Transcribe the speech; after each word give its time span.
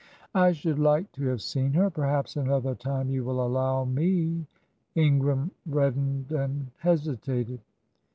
"I 0.33 0.51
should 0.53 0.79
like 0.79 1.11
to 1.11 1.27
have 1.27 1.43
seen 1.43 1.73
her. 1.73 1.91
Perhaps 1.91 2.35
another 2.35 2.73
time 2.73 3.11
you 3.11 3.23
will 3.23 3.45
allow 3.45 3.85
me" 3.85 4.47
Ingram 4.95 5.51
reddened 5.67 6.31
and 6.31 6.71
hesitated. 6.79 7.59